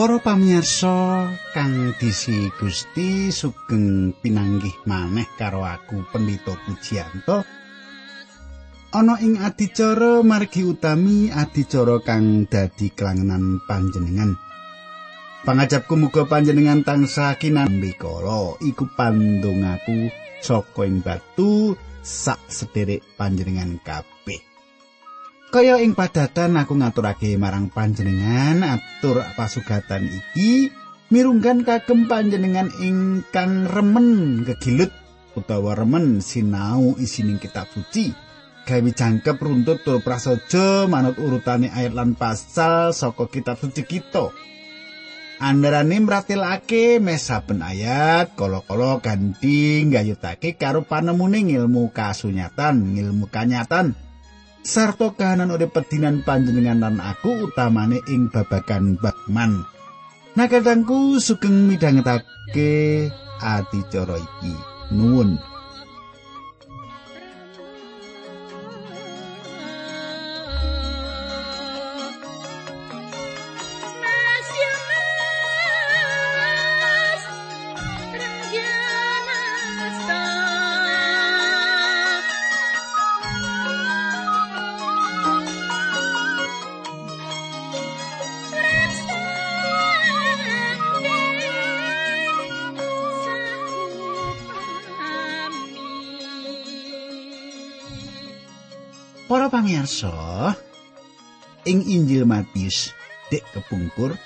[0.00, 7.44] Para pamirsa kang disi Gusti sugeng pinanggih maneh karo aku Pendito Pujianto.
[8.96, 14.40] Ana ing adicara margi utami adicara kang dadi kelangenan panjenengan.
[15.44, 20.08] Pangajapku muga panjenengan tansah kinambi iku pandongaku
[20.40, 24.49] saka ing batu sak sederek panjenengan kabeh.
[25.50, 30.70] Kaya ing padatan aku ngaturake marang panjenengan atur pasugatan iki
[31.10, 34.94] mirunggan kagem panjenengan ingkang remen kegilut
[35.34, 38.14] utawa remen sinau isining kitab suci
[38.62, 44.30] gawe jangkep runtut tur prasaja manut urutane ayat lan pasal saka kitab suci kita
[45.42, 54.09] Andarane mratelake mesaben ayat kala-kala ganti nggayutake karo panemune ilmu kasunyatan, ilmu kanyatan.
[54.62, 59.66] Sarta kahanan urip pedinan panjenengan lan aku utamane ing babagan bagman.
[60.38, 63.10] Nakatangku sugeng midhangetake
[63.42, 64.54] adicara iki.
[64.94, 65.49] Nuwun.
[99.70, 100.58] Pamirsa,
[101.62, 102.90] ing Injil Matius
[103.30, 104.18] dek kepungkur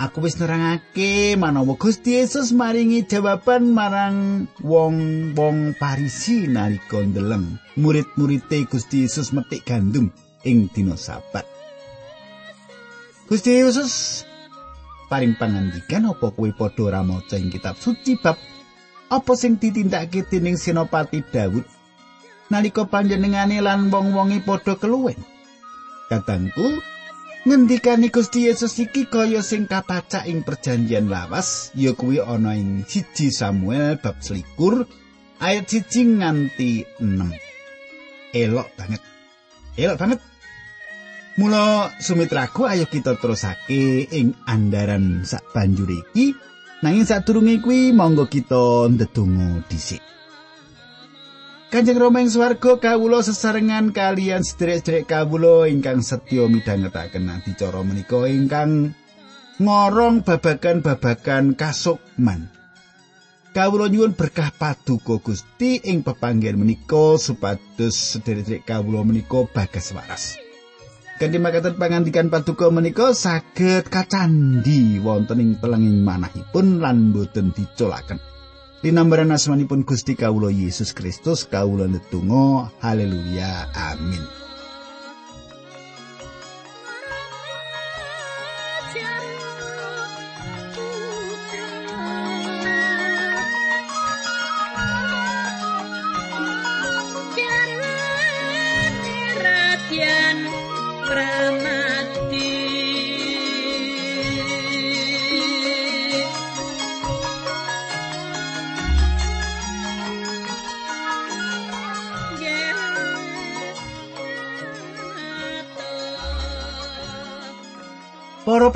[0.00, 9.04] Aku wis nerangake manawa Gusti Yesus maringi jawaban marang wong-wong Parisi nalika ndeleng murid-murite Gusti
[9.04, 10.12] Yesus metik gandum
[10.44, 11.44] ing dina Sabat.
[13.28, 14.24] Gusti Yesus
[15.08, 18.36] paring pangandikan apa kowe padha ora maca kitab suci bab
[19.08, 21.75] apa sing ditindakake dening Senopati Daud
[22.52, 25.18] nalika panjenengane lan wong-wonge padha keluwen.
[26.06, 26.78] Katangku,
[27.46, 33.34] ngendikane Gusti Yesus iki kaya sing kapacak ing perjanjian lawas, ya kuwi ana ing siji
[33.34, 34.86] Samuel bab selikur
[35.42, 38.34] ayat siji nganti 6.
[38.34, 39.02] Elok banget.
[39.74, 40.20] Elok banget.
[41.36, 46.32] Mula sumitraku ayo kita terusake ing andaran sak banjur iki
[46.80, 50.00] nanging sadurunge kuwi monggo kita ndedonga dhisik.
[51.76, 58.96] Kanjeng Rama ing swarga kawula sesarengan kalian sedherek-sedherek kawula ingkang setya midhangetaken adicara menika ingkang
[59.60, 62.48] ngorong babagan-babagan kasukman.
[63.52, 70.40] Kawula nyuwun berkah paduka Gusti ing pepanggen menika supados sedherek-sedherek kawula menika bagas waras.
[71.20, 78.16] Kanthi makaten pangandikan paduka menika saged kacandi wonten ing telenging manahipun lan boten dicolaken.
[78.86, 83.66] Dinambaran asmanipun Gusti Kawulo Yesus Kristus kawula netunggal haleluya.
[83.74, 84.45] Amin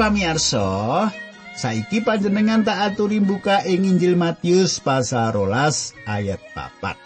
[0.00, 1.12] pamirsa,
[1.52, 6.97] saiki panjenengan tak aturi buka ing Injil Matius pasal rolas ayat papat.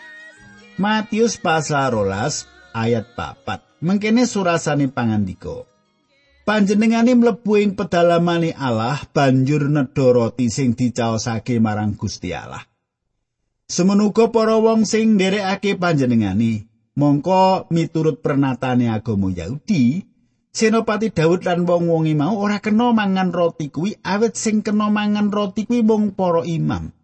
[0.79, 3.67] Matius pasal rolas ayat papat.
[3.83, 5.67] Mengkene surasane pangandika.
[6.47, 12.63] Panjenengane mlebu ing pedalamane Allah banjur nedha roti sing dicaosake marang Gusti Allah.
[13.67, 20.14] Semenuga para wong sing nderekake panjenengane, mongko miturut pernatane agama Yahudi,
[20.55, 25.67] Senopati Daud lan wong-wonge mau ora kena mangan roti kuwi awet sing kena mangan roti
[25.67, 26.95] kuwi mung para imam.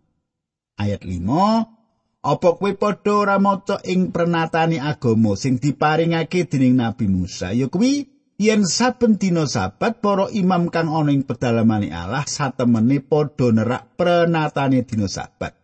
[0.79, 7.51] Ayat 5 Apa kowe padha ora maca ing prenatane agama sing diparingake dening Nabi Musa
[7.51, 8.07] ya kuwi
[8.39, 14.87] yen saben dina sabat para imam kang ana ing pedalamane Allah satemene padha nerak prenatane
[14.87, 15.59] dina sabat.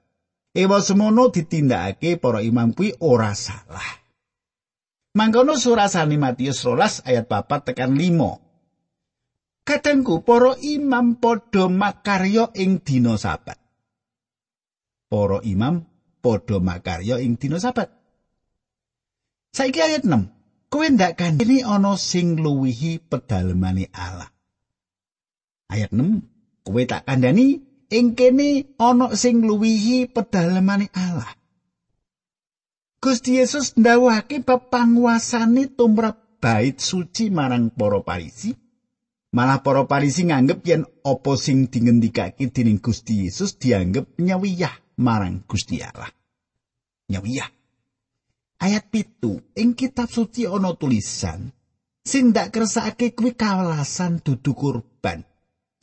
[0.59, 4.06] Ewa semono ditindakake para imam kuwi ora salah.
[5.17, 9.65] Mangkono surasane Matius rolas ayat papat tekan 5.
[9.65, 13.57] Kadangku para imam padha makarya ing dina sabat.
[15.09, 15.89] Para imam
[16.21, 17.89] padha makarya ing dina sabat.
[19.57, 20.37] Saiki ayat 6.
[20.69, 24.29] Kowe ndak kandhani ana sing luwihi pedalemane Allah.
[25.73, 26.61] Ayat 6.
[26.61, 31.33] Kowe tak kandhani ing kene ana sing luwihi pedalemane Allah.
[32.96, 38.56] Gusti Yesus ndawuhake bab panguasane tumrap bait suci marang para parisi.
[39.37, 45.84] Malah para parisi nganggep yen apa sing dingendikake dening Gusti Yesus dianggep nyawiyah marang Gusti
[45.84, 46.08] Allah.
[47.12, 47.50] Nyawiyah.
[48.56, 51.52] Ayat pitu, ing kitab suci ana tulisan,
[52.00, 55.28] sing ndak kersake kuwi kawelasan dudu kurban.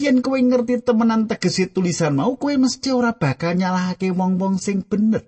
[0.01, 5.21] Yen kowe ngerti temenan tegese tulisan mau, kowe mesti ora bakal nyalahake wong-wong sing bener.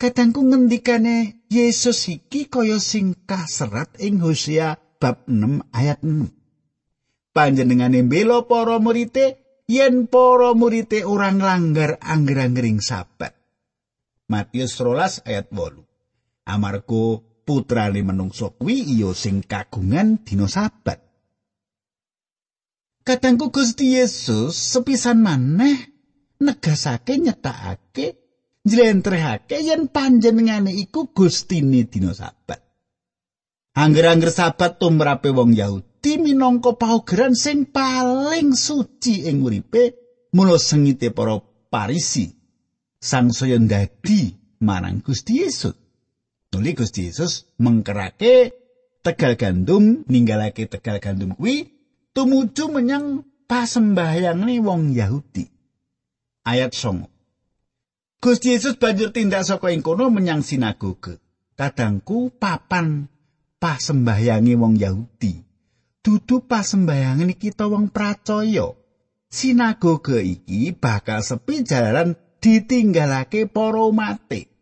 [0.00, 7.36] Kadangku ngendikane Yesus iki kaya sing kaserat ing Hosea bab 6 ayat 6.
[7.36, 13.36] Panjenengane mbela para murite yen para murite ora nglanggar angger-anggering sabat.
[14.24, 16.48] Matius 12 ayat 8.
[16.48, 20.96] Amarga putrane menungso kuwi iya sing kagungan dina sabat.
[23.04, 25.76] Kadangku Gusti Yesus sepisan maneh
[26.40, 28.19] negasake nyetakake
[28.64, 32.60] njlentrehake yen panjenengane iku gustine dina sabat.
[33.74, 39.82] Angger-angger sabat tumrape wong Yahudi minangka paugeran sing paling suci ing uripe
[40.34, 41.38] mula sengite para
[41.72, 42.26] parisi
[43.00, 45.76] sangsaya ndadi marang Gusti Yesus.
[46.50, 48.52] Nuli Gusti Yesus mengkerake
[49.00, 51.70] tegal gandum ninggalake tegal gandum kuwi
[52.12, 55.46] tumuju menyang pasembahyang wong Yahudi.
[56.44, 57.19] Ayat 9.
[58.20, 61.24] Gusti Yesus banjur tindak saka ing kono menyang sinagoge.
[61.56, 63.08] Kadangku papan
[63.56, 65.40] pasembahyange wong Yahudi.
[66.04, 68.76] Dudu pasembahyange kita wong pracaya.
[69.24, 72.12] Sinagoge iki bakal sepi jalaran
[72.44, 74.52] ditinggalake para umate.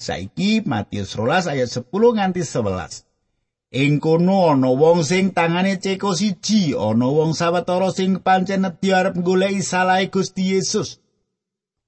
[0.00, 3.04] Saiki Matius 12 ayat 10 nganti 11.
[3.84, 9.20] Ing kono ana wong sing tangane ceko siji, ana wong sawetara sing pancen nedhi arep
[9.20, 11.03] goleki salahe Gusti Yesus.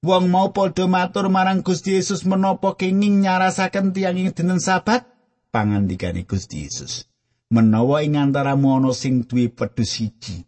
[0.05, 5.09] Wong mau padha matur marang Gusti Yesus menapa kenging nyarasaken tiyang ing dinten Sabat?
[5.49, 7.09] Pangandikane Gusti Yesus.
[7.49, 10.45] Menawa ing antaramu ana sing duwe pedhus siji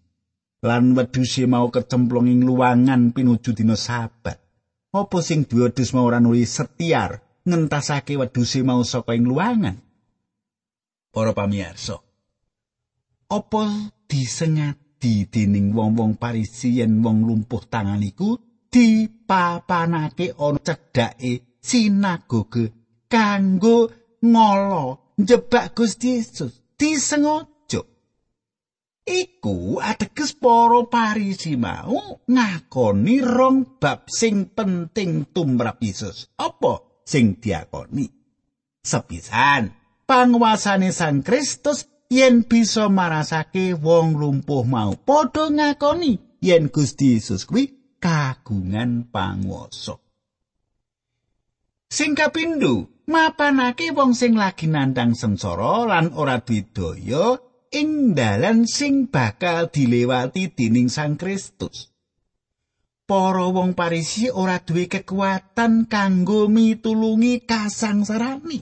[0.61, 4.37] lan wedhuse mau kecemplung ing luwangan pinuju dina Sabat.
[4.93, 9.81] Apa sing duwe wedhus mau ora nuli setiar ngentasake wedhuse mau saka ing luwangan?
[11.09, 11.97] Para pamirsa.
[13.33, 13.65] Apa
[14.05, 22.65] disengati dening wong-wong Parisi yen wong lumpuh tangan iku dipapanake ana cedhake sinagoge
[23.09, 23.89] kanggo
[24.23, 27.81] ngolo njebak Gusti Yesus disengaja.
[29.05, 36.29] Iku ateges para parisi mau ngakoni rong bab sing penting tumrap Yesus.
[36.37, 38.05] Apa sing diakoni?
[38.85, 39.73] Sepisan
[40.05, 47.78] panguasane Sang Kristus yen bisa marasake wong lumpuh mau padha ngakoni yen Gusti Yesus kuwi
[47.99, 49.99] kagungan panguwasa.
[51.89, 57.35] Sing kapindho, mapanake wong sing lagi nandang sengsara lan ora didaya
[57.73, 61.89] ing dalan sing bakal dilewati dening Sang Kristus.
[63.09, 68.61] Para wong Parisi ora duwe kekuatan kanggo mitulungi kasangsarani.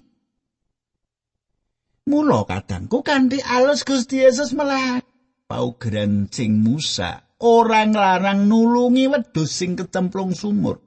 [2.07, 5.03] Mula kadangku kanthi alus Gusti Yesus melah
[5.51, 10.81] paugeran sing Musa ora nglarang nulungi wedhus sing kecemplung sumur.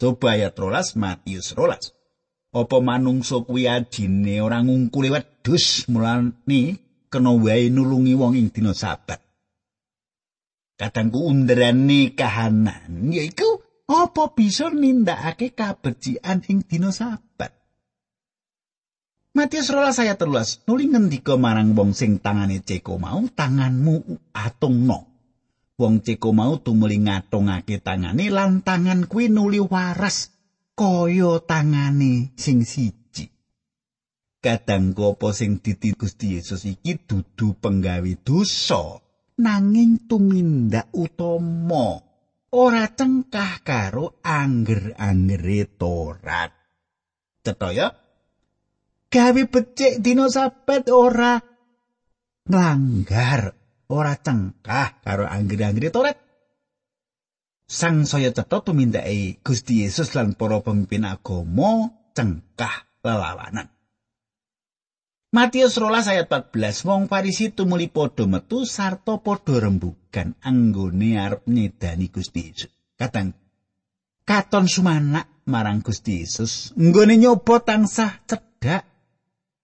[0.00, 2.56] Coba ayat 13 Matius 12.
[2.56, 6.80] Apa manungsa kuwi adine ora ngungkuli wedhus mulane
[7.12, 9.20] kena wae nulungi wong ing dina sabat.
[10.80, 17.52] Kadangku underane kahanan yaiku apa bisa nindakake kabecikan ing dina sabat.
[19.30, 25.09] Matius rola saya terluas nuli ngendika marang wong sing tangane ceko mau tanganmu atungno.
[25.80, 30.28] Wong ceko mau tumuli ngatungake tangane lan tangan kuwi nuli waras
[30.76, 33.32] kaya tangane sing siji.
[34.44, 39.00] Kadang apa sing diti Gusti Yesus iki dudu penggawe dosa
[39.40, 41.96] nanging tumindak utama
[42.52, 46.52] ora cengkah karo angger-anggere Torat.
[47.40, 47.88] Cetha
[49.10, 51.34] Gawe becik dina sabat ora
[52.46, 53.59] nglanggar
[53.90, 56.18] ora cengkah karo anggere-anggere Toret.
[57.70, 63.70] Sang saya cetha tumindake Gusti Yesus lan para pemimpin agama cengkah lelawanan.
[65.30, 72.10] Matius rolas ayat 14 wong Farisi tumuli padha metu sarta padha rembugan anggone arep nyedani
[72.10, 72.70] Gusti Yesus.
[72.98, 73.38] Kadang
[74.26, 78.82] katon sumanak marang Gusti Yesus nggone nyoba tansah cedhak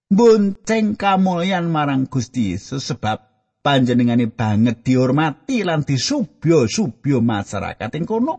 [0.06, 3.35] bonceng kamulyan marang Gusti Yesus sebab
[3.66, 8.34] panjenengane banget dihormati lan disubyo-subyo masyarakat ing kono.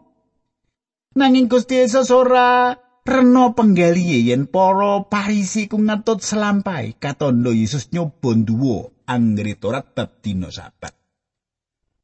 [1.20, 2.72] Nanging Gusti Yesus ora
[3.04, 10.24] rena penggalihe yen para parisi ku ngetut selampai katondo Yesus nyoba nduwa anggere Torat bab
[10.24, 10.96] dina sabat.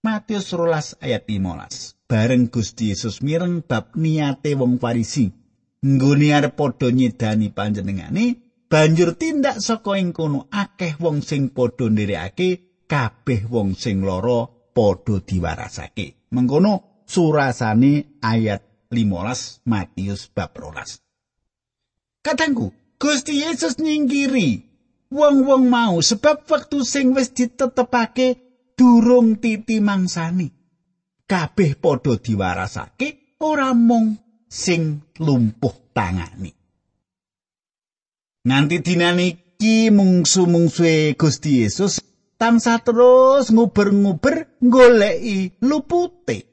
[0.04, 2.12] Matius 12 ayat 15.
[2.12, 5.32] Bareng Gusti Yesus mireng bab niate wong Farisi
[5.84, 8.26] nggone arep padha nyedani panjenengane,
[8.68, 15.18] banjur tindak saka ing kono akeh wong sing padha nderekake kabeh wong sing lara padha
[15.26, 16.30] diwarasake.
[16.30, 18.62] Mengkono surasane ayat
[18.94, 21.02] 15 Matius bab 12.
[22.22, 22.70] Katangku,
[23.02, 24.50] Gusti Yesus nyingkiri
[25.10, 28.38] wong-wong mau sebab wektu sing wis ditetepake
[28.78, 30.54] durung titi mangsani.
[31.26, 36.54] Kabeh padha diwarasake ora mung sing lumpuh tangani.
[38.46, 39.26] Nganti dinane
[39.58, 42.13] iki mungsu-mungsuhe Gusti Yesus
[42.44, 46.44] tansah terus nguber-nguber goleki lupute.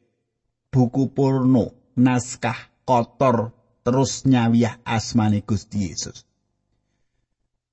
[0.70, 3.50] Buku porno naskah kotor
[3.82, 6.23] terus nyawiyah asmane Gusti Yesus.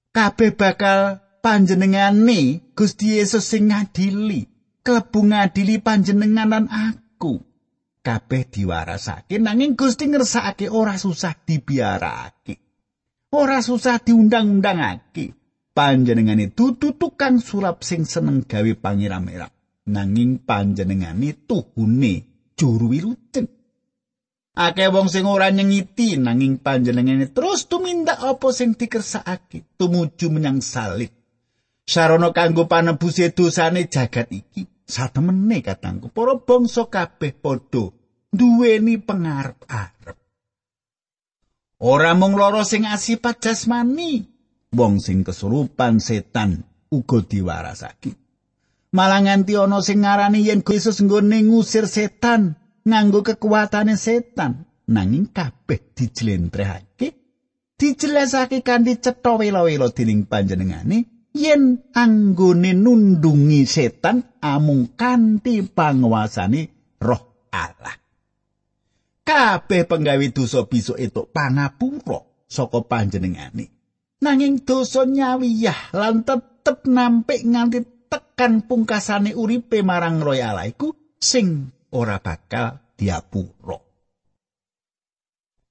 [0.10, 4.50] Kabeh bakal panjenengane Gusti Yesus sing ngadili,
[4.82, 7.38] klebu ngadili panjenengan lan aku.
[8.02, 12.66] Kabeh diwarasake nanging Gusti ngersakake ora susah dibiarake.
[13.30, 15.37] Ora susah diundang-undangake.
[15.78, 19.54] Panjenengane dudu tukang sulap sing seneng gawe pangeram-eram.
[19.94, 22.14] Nanging panjenengane tuhune
[22.58, 23.46] juru wilujeng.
[24.58, 31.14] Akeh wong sing ora nyengiti nanging panjenengane terus tumindak apa sing dikersakake tumuju menyang salib.
[31.86, 34.66] Sarana kanggo panebuse dosane jagat iki.
[34.82, 37.94] Satemene katangku para bangsa kabeh padha
[38.34, 40.18] duweni pengarep-arep.
[41.86, 44.26] Ora mung loro sing asipat jasmani,
[44.74, 48.16] wong sing kesurupan setan uga diwarasake.
[48.96, 52.56] Malah nganti ana sing ngarani yen Yesus nggone ngusir setan,
[52.88, 54.66] nganggo kekuatane setan.
[54.88, 57.12] Nanging kabeh dijlentrehake
[57.76, 68.00] dijelasake kanthi cetha wela-wela dening panjenengane yen anggone nundungi setan amung kanthi panguasane roh Allah.
[69.28, 73.77] Kabeh penggawe dosa bisa etuk pangapura saka panjenengane
[74.22, 81.70] nanging dosa nyawiyah lan tetep nampik nganti tekan pungkasane uripe marang roh Allah iku sing
[81.94, 83.78] ora bakal diapura.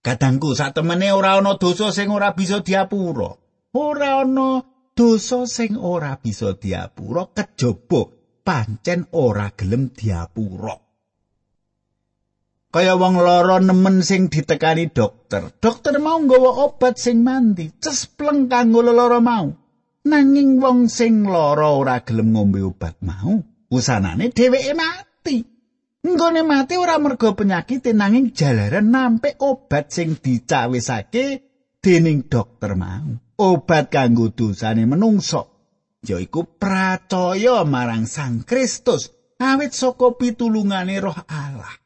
[0.07, 3.35] Kadangku satemene ora ana dosa sing ora bisa diapura.
[3.75, 4.63] Ora ana
[4.95, 8.07] dosa sing ora bisa diapura kejaba
[8.47, 10.86] pancen ora gelem diapura.
[12.77, 15.49] Kaya wong lara nemen sing ditekani dokter.
[15.65, 19.49] Dokter mau nggawa obat sing mandi, cespleng kanggo lara mau.
[20.05, 23.41] Nanging wong sing lara ora gelem ngombe obat mau,
[23.73, 25.41] usanane dheweke mati.
[26.05, 31.27] Nggone mati ora mergo penyakit nanging jalaran nampik obat sing dicawisake
[31.81, 33.09] dening dokter mau.
[33.41, 35.73] Obat kanggo dosane menungso
[36.05, 39.09] yaiku percaya marang Sang Kristus
[39.41, 41.86] awit saka pitulungane Roh Allah.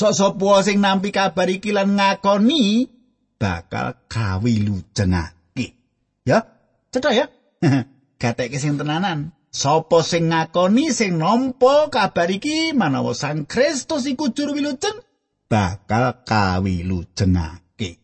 [0.00, 2.88] Sok-sok sing nampi kabar iki lan ngakoni
[3.36, 5.76] bakal kawilujengake.
[6.24, 6.40] Ya,
[6.88, 7.28] cetha ya.
[8.20, 9.36] Gatekke sing tenanan.
[9.52, 15.04] Sopo sing ngakoni sing nampa kabar iki manawa Sang Kristus iku juru wilujeng
[15.52, 18.00] bakal kawilujengake.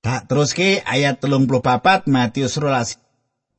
[0.00, 2.96] Tak teruske ayat 34 Matius 12.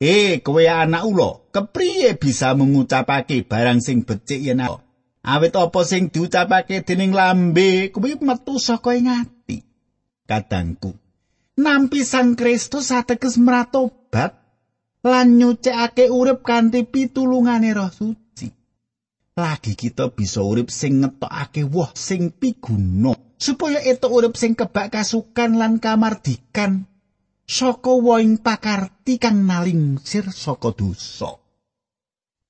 [0.02, 4.58] Eh, kowe anak ula, kepriye bisa mengucapake barang sing becik yen
[5.26, 9.58] awit apa sing diucapake dening lambe kuwi metu saka ing ati.
[10.26, 10.94] Kadangku,
[11.58, 14.38] nampi Sang Kristus ateges mratobat
[15.02, 18.50] lan nyucikake urip kanthi pitulungane Roh Suci.
[19.36, 25.60] Lagi kita bisa urip sing ngetokake woh sing piguna supaya etuk urip sing kebak kasukan
[25.60, 26.88] lan kamardikan
[27.46, 31.38] saka woing pakarti kang nalingsir saka dosa.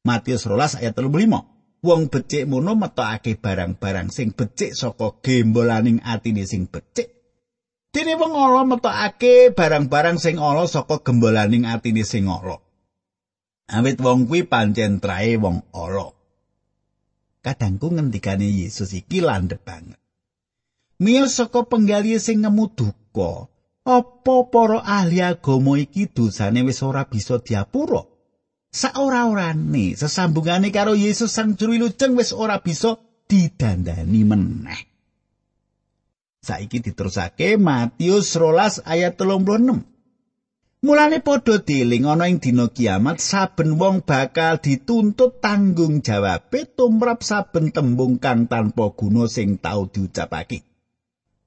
[0.06, 1.55] Matius 12 ayat 35.
[1.86, 7.16] Wong becik mono metokake barang-barang sing becik saka gembolaning atine sing becik
[7.96, 12.60] Dene wong ala metokake barang-barang sing ala saka gembolaning atine sing ala.
[13.72, 16.12] Awit wong kuwi pancen trae wong ala.
[17.40, 19.96] Kadangku ngendikane Yesus iki landhep banget.
[21.00, 23.48] Miyos saka penggali sing ngemu duka,
[23.88, 28.04] apa para ahli agama iki dosane wis ora bisa diapura?
[28.76, 34.80] Saora-orane sesambungane karo Yesus sang juru wilujeng wis ora bisa didandani meneh.
[36.44, 39.80] Saiki diterusake Matius 12 ayat 36.
[40.84, 47.72] Mulane padha dieling ana ing dina kiamat saben wong bakal dituntut tanggung jawabe tumrap saben
[47.72, 50.68] tembung kang tanpa guna sing tau diucapake.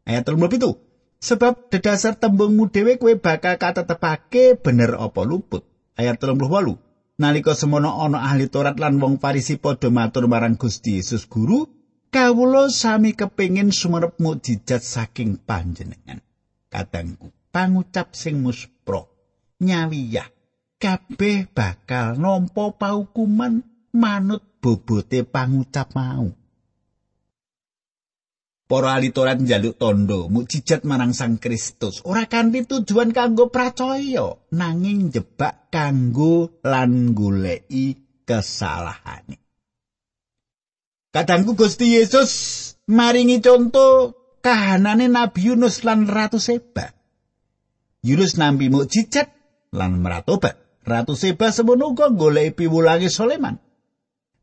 [0.10, 1.22] Ayat 37.
[1.22, 5.62] Sebab dedasar tembungmu dhewe kowe bakal katetepake bener apa luput.
[5.94, 6.89] Ayat 38.
[7.20, 11.68] Nalika semono ana ahli Taurat lan wong Farisi padha matur marang Gusti Yesus Guru,
[12.08, 16.24] kawula sami kepingin sumerep mukjizat saking panjenengan.
[16.72, 19.12] Kadangku, pangucap sing muspro
[19.60, 20.32] nyawiyah
[20.80, 26.32] kabeh bakal nampa paukuman manut bobote pangucap mau.
[28.70, 35.10] Para ahli Taurat njaluk tondo mukjizat marang Sang Kristus ora kanthi tujuan kanggo percaya nanging
[35.10, 37.98] jebak kanggo lan goleki
[38.30, 39.42] kesalahane.
[41.10, 42.30] Kadangku Gusti Yesus
[42.86, 44.14] maringi conto
[44.46, 46.94] kahanane Nabi Yunus lan Ratu Seba.
[48.06, 49.34] Yunus nampi mukjizat
[49.74, 50.86] lan meratobat.
[50.86, 53.58] Ratu Seba semono uga golek piwulange Soleman.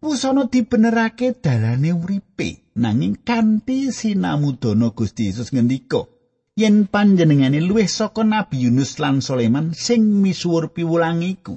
[0.07, 6.07] Wusana dibenerake dalane uripe nanging kanthi sinamudana Gusti Yesus ngendika
[6.55, 11.55] yen panjenengane luwih saka Nabi Yunus lan Soleman sing misuwur piwulange iku.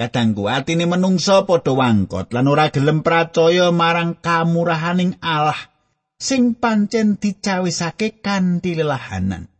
[0.00, 5.60] Kadangku atine menungsa padha wangkot lan ora gelem percaya marang kamurahaning Allah
[6.16, 9.52] sing pancen dicawisake kanthi lelahanan.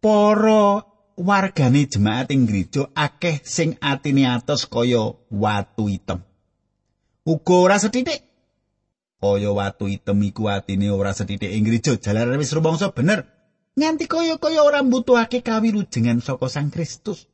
[0.00, 0.88] Para
[1.20, 6.24] wargane jemaat ing gereja akeh sing atine atos kaya watu item.
[7.26, 8.22] Uga ora sethithik
[9.16, 13.26] kaya watu item iku atine ora sethithik ing gereja jalaran wis rumangsa bener
[13.74, 17.28] nganti kaya-kaya ora mbutuhake kawilujengan saka Sang Kristus.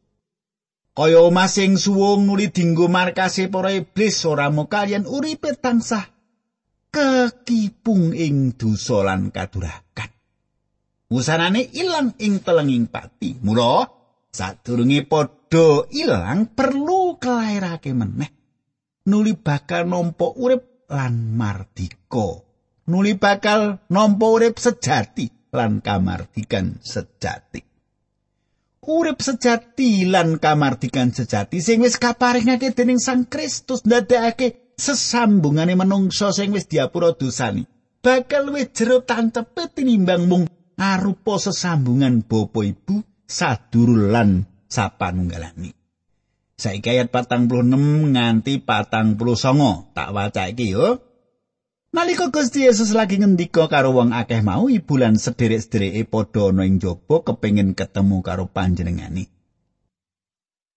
[0.92, 6.04] Kaya omah sing suwung nuli dinggo markase para iblis ora mo kalian uripe tansah
[6.92, 10.10] kekipung ing dosa lan kadurakan.
[11.08, 13.36] Wusanane ilang ing telenging pati.
[13.40, 13.88] Mula
[14.28, 18.41] sadurunge padha ilang perlu kelairake meneh.
[19.02, 22.38] Nuli bakal nampa urip lan mardika.
[22.86, 27.58] Nuli bakal nampa urip sejati lan kamardikan sejati.
[28.82, 36.54] Urip sejati lan kamardikan sejati sing wis kaparingake dening Sang Kristus ndadekake sesambungane manungsa sing
[36.54, 37.66] wis diapura dosani.
[38.02, 40.44] Bakal wis jero tantepe tinimbang mung
[40.78, 45.81] arupa sesambungan bapa ibu sadurul lan sapanunggalane.
[46.62, 49.18] Saiki ayat 46 nganti 49
[49.98, 51.02] tak waca iki yo.
[51.90, 56.78] Nalika Gusti Yesus lagi ngendika karo wong akeh mau ibu lan sederek-sedereke padha ana ing
[56.78, 59.26] jaba kepengin ketemu karo panjenengane.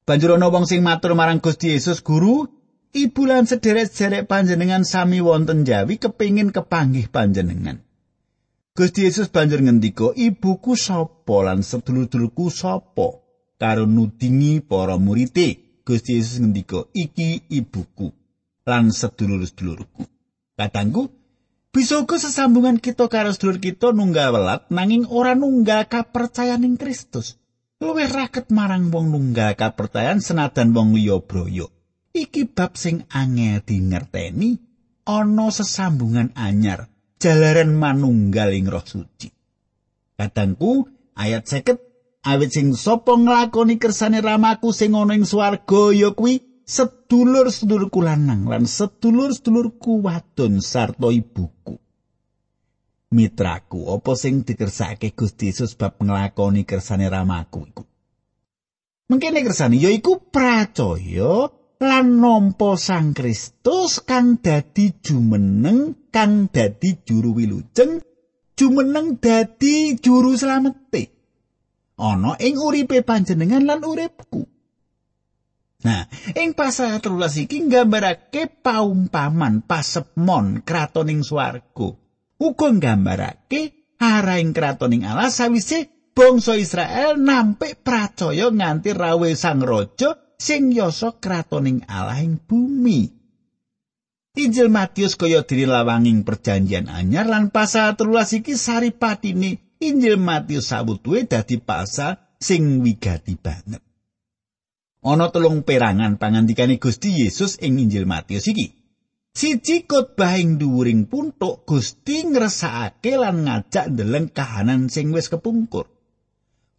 [0.09, 2.49] Banjur ana wong sing matur marang Gusti Yesus, "Guru,
[2.91, 7.85] ibu lan sederek-sederek panjenengan sami wonten Jawi kepengin kepanggih panjenengan."
[8.73, 13.21] Gusti Yesus banjur ngendika, "Ibuku sapa lan sedulur-dulurku sapa?"
[13.55, 18.09] Karo nudingi para murite, Gusti Yesus ngendika, "Iki ibuku
[18.65, 20.09] lan sedulur-sedulurku."
[20.57, 21.13] Katangku,
[21.69, 27.37] bisa uga sesambungan kita karo sedulur kita nunggal welat nanging ora nunggal kapercayan ing Kristus.
[27.77, 31.69] Luwih raket marang wong nunggal kapercayan senadan wong liya broyo.
[32.15, 34.57] Iki bab sing angel dingerteni
[35.05, 36.89] ana sesambungan anyar
[37.21, 39.29] jalaran manunggaling roh suci.
[40.17, 41.84] Kadangku ayat seket
[42.25, 48.65] awit sing sapa nglakoni kersane ramaku sing ana ing swarga ya kuwi sedulur-sedulurku lanang lan
[48.65, 51.77] sedulur-sedulurku wadon sarta ibuku.
[53.15, 57.83] Mitraku, apa sing dikersake Gusti Yesus bab nglakoni kersane ramaku iku?
[59.05, 68.01] Mengkene kersane yaiku pracaya lan nampa Sang Kristus kang dadi jumeneng kang dadi juru wilujeng
[68.57, 71.14] jumeneng dadi juru slamete
[71.99, 74.55] ana ing uripe panjenengan lan uripku
[75.85, 81.93] Nah, ing pasal 13 iki nggambarake paumpaman pasepmon kratoning swarga.
[82.41, 90.73] Uga nggambarake araing kratoning Allah sawise bangsa Israel nampik pracaya nganti rawe sang raja sing
[90.73, 93.05] yasa kratoning Allah ing bumi.
[94.35, 95.69] Injil Matius kaya diri
[96.25, 103.81] perjanjian anyar lan pasal telulas iki saripatine Injil Matius sabutuhe dadi pasal sing wigati banget.
[105.05, 108.73] Ana telung perangan pangandikane Gusti Yesus ing Injil Matius iki.
[109.35, 115.91] Siji khotbah ing dhuwuring puntuk Gusti ngresakake lan ngajak ndeleng kahanan sing wis kepungkur.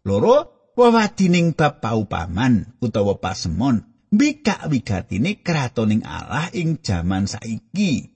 [0.03, 8.09] Loro wewadining bab paupaman utawa pasemon mbikak wigatine kratoning Allah ing jaman saiki.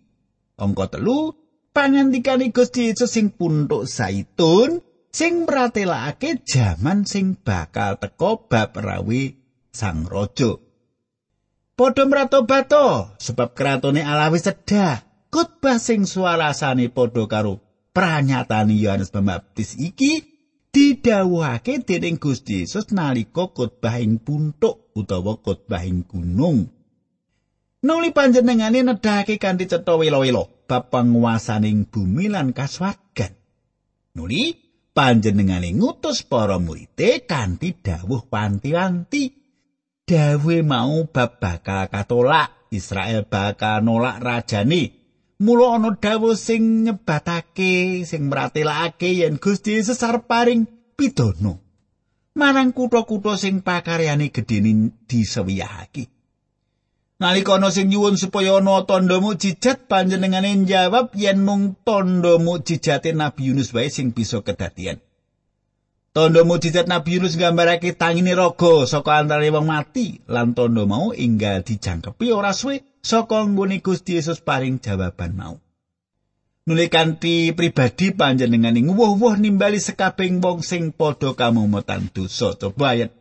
[0.57, 1.40] Angka telu
[1.71, 9.35] pangandikane Gusti Yesus sing puntuk zaitun sing pratelakake jaman sing bakal teka bab rawi
[9.71, 10.59] sang raja.
[11.75, 15.01] Padha mratobato sebab kratone Allah wis sedah.
[15.31, 17.63] Khotbah sing suarasane padha karo
[17.95, 20.27] pranyatane Yohanes Pembaptis iki
[20.75, 26.67] didhawuhake dening Gusti Yesus nalika khotbah ing puntuk utawa khotbah ing gunung.
[27.81, 33.35] Nuli panjenengane nedhake kanthi cetha welo-welo bab panguasaning bumi lan kaswargan.
[34.15, 34.55] Nuli
[34.95, 36.95] panjenengane ngutus para murid
[37.27, 39.23] kanthi dawuh panti-wanti.
[40.07, 44.95] Dawe mau bab bakal katolak Israel bakal nolak rajane.
[45.43, 51.59] Mula ana dawuh sing nyebatake sing mratelake yen Gusti Yesus paring pidana.
[52.39, 56.20] Marang kutha-kutha sing pakaryane gedene disewiyahake.
[57.21, 63.53] Nalika ana sing nyuwun supaya ana tandha mukjizat panjenengane njawab yen mung tandha mukjizate Nabi
[63.53, 64.97] Yunus wae sing bisa kedadian.
[66.17, 71.61] Tandha mujizat Nabi Yunus nggambarake tangine raga saka antare wong mati lan tandha mau inggal
[71.61, 75.55] dijangkepi ora suwe saka nggone Gusti Yesus paring jawaban mau.
[76.65, 82.57] Nuli kanthi pribadi panjenengane nguwuh-wuh nimbali sekabeng wong sing padha kamumutan dosa.
[82.57, 83.13] Coba ayat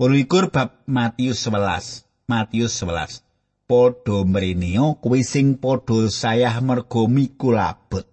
[0.00, 2.13] 21 bab Matius 11.
[2.24, 3.20] Matius 11.
[3.68, 8.08] Padha mreneo kuwi sing padha sayah mergo mikul abot.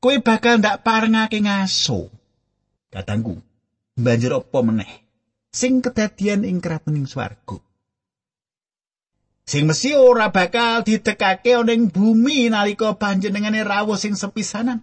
[0.00, 2.08] Kowe bakal ndak parengake ngaso.
[2.88, 3.40] Katangku,
[3.96, 4.92] banjur apa meneh?
[5.52, 7.60] Sing kedadian ing kratoning swarga.
[9.44, 14.80] Sing mesti ora bakal ditekake ana ing bumi nalika panjenengane rawuh sing sepisanan.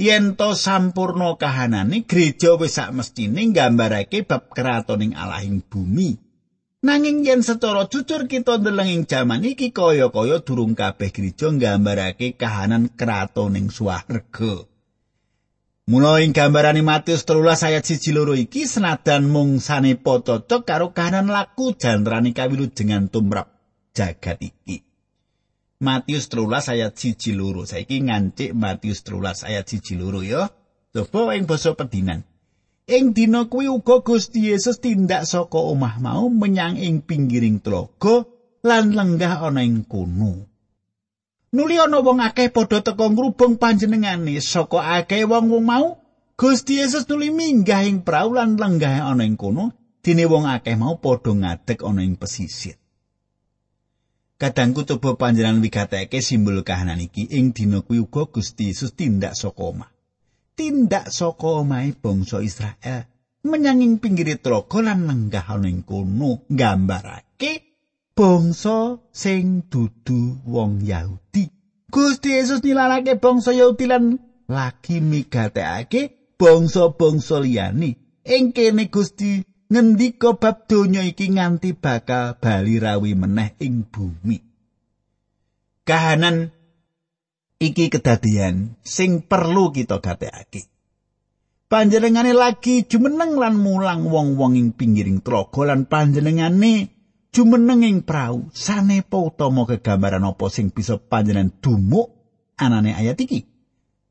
[0.00, 6.23] Yen to sampurna kahanane gereja wis sak mestine nggambarake bab kratoning Allah ing bumi.
[6.84, 12.92] Nanging yen secara jujur kita ndeleng ing jaman iki kaya-kaya durung kabeh gereja nggambarake kahanan
[12.92, 14.68] kratoning swarga.
[15.88, 21.32] Mula ing gambarane Matius 13 ayat 1 loro iki senadan mung sanepa cocok karo kahanan
[21.32, 23.48] laku jantrane kawilujengan tumrap
[23.96, 24.84] jagat iki.
[25.80, 27.64] Matius 13 ayat 1 loro.
[27.64, 30.52] Saiki ngancik Matius 13 ayat 1 loro ya.
[30.92, 32.28] Coba ing basa pedinan.
[32.84, 38.28] Ing dina kuwi uga Gusti Yesus tindak saka omah mau menyang ing pinggiring tlaga
[38.60, 40.44] lan lenggah ana ing kono.
[41.56, 45.86] Nuli ana wong akeh padha teka ngrubung panjenengane saka akeh wong-wong mau.
[46.36, 49.72] Gusti Yesus nuli minggah ing prau lan lenggah ana ing kono,
[50.04, 52.76] dene wong akeh mau padha ngadeg ana ing pesisir.
[54.36, 59.72] Kadangku coba panjenengan wigateke simbol kahanan iki ing dina kuwi uga Gusti Yesus tindak saka
[59.72, 59.93] omah.
[60.54, 63.10] Tindak saka omahe bangsa Israel
[63.44, 67.52] menyanging pinggir tlaga lan lenggah ana ing kono nggambarake
[68.14, 71.50] bangsa sing dudu wong Yahudi.
[71.90, 78.22] Gusti Yesus nilanake bangsa Yahudi lan lagi migatekake bangsa-bangsa liyane.
[78.24, 84.38] Ing kene Gusti ngendika bab donya iki nganti bakal bali rawi meneh ing bumi.
[85.84, 86.54] Kahanan
[87.64, 90.68] iki kedadian sing perlu kita gatekake.
[91.64, 96.92] Panjenengane lagi jumeneng lan mulang wong-wong ing pinggiring tlaga lan panjenengane
[97.32, 98.52] jumeneng ing prau.
[98.52, 102.12] Sanepa utama kegambaran apa sing bisa panjenengan dumuk
[102.60, 103.48] anane ayat iki?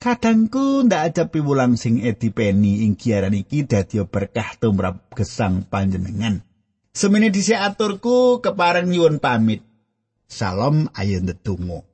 [0.02, 6.44] Kadangku ndak aja piwulang sing edipeni ing giaran iki dadi berkah tumrap gesang panjenengan.
[6.92, 9.64] Semene dhisik aturku kepareng nyuwun pamit.
[10.28, 11.93] Salam ayo ndedonga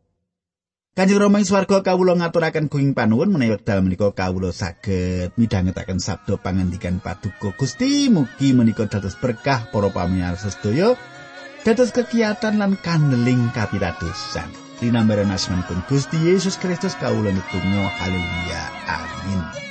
[0.99, 6.35] Kanjeng Rama ing swarga kawula ngaturaken kuing panuwun menawi wekdal menika kawula saged midhangetaken sabda
[6.35, 10.99] pangandikan paduka Gusti mugi menika dados berkah para pamirsa sedaya
[11.63, 14.51] dados kegiatan lan kandeling kapitadosan.
[14.83, 18.63] Dinambaran asmanipun Gusti Yesus Kristus kawula nutung haleluya.
[18.91, 19.68] Amin.